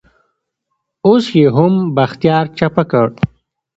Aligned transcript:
اوس 1.05 1.23
يې 1.39 1.45
هم 1.55 1.73
بختيار 1.95 2.45
چپه 2.57 2.83
کړ. 2.91 3.07